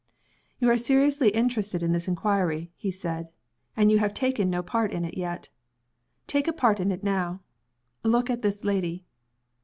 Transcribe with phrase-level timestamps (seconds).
[0.57, 3.29] "You are seriously interested in this inquiry," he said;
[3.77, 5.49] "and you have taken no part in it yet.
[6.25, 7.41] Take a part in it now.
[8.01, 9.05] Look at this lady."